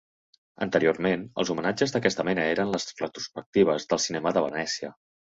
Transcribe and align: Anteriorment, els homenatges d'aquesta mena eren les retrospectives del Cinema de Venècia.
Anteriorment, 0.65 1.25
els 1.43 1.51
homenatges 1.55 1.95
d'aquesta 1.97 2.27
mena 2.31 2.49
eren 2.57 2.75
les 2.77 2.91
retrospectives 3.05 3.89
del 3.93 4.07
Cinema 4.11 4.37
de 4.39 4.49
Venècia. 4.51 4.97